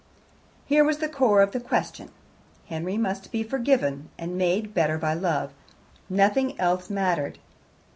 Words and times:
Here 0.65 0.83
was 0.83 0.97
the 0.97 1.07
core 1.07 1.43
of 1.43 1.51
the 1.51 1.59
question. 1.59 2.09
Henry 2.65 2.97
must 2.97 3.31
be 3.31 3.43
forgiven, 3.43 4.09
and 4.17 4.35
made 4.35 4.73
better 4.73 4.97
by 4.97 5.13
love; 5.13 5.53
nothing 6.09 6.59
else 6.59 6.89
mattered. 6.89 7.37